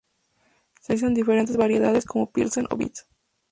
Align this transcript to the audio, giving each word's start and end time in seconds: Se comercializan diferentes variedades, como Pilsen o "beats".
Se 0.79 0.93
comercializan 0.95 1.13
diferentes 1.13 1.57
variedades, 1.57 2.05
como 2.05 2.31
Pilsen 2.31 2.65
o 2.71 2.75
"beats". 2.75 3.05